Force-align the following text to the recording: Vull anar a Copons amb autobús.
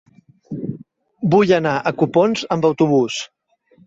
Vull 1.35 1.53
anar 1.57 1.73
a 1.77 1.91
Copons 2.03 2.47
amb 2.57 2.65
autobús. 2.71 3.19